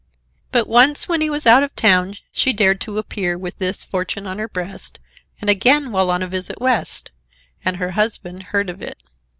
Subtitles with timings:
[0.51, 4.25] But once, when he was out of town, she dared to appear with this fortune
[4.25, 4.97] on her breast,
[5.39, 8.97] and again while on a visit West,—and her husband heard of it.